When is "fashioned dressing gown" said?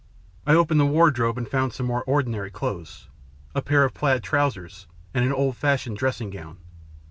5.57-6.57